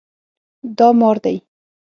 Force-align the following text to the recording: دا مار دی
دا 0.77 0.87
مار 0.99 1.17
دی 1.23 1.35